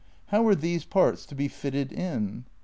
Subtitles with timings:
[0.29, 2.45] How are these parts to be fitted in?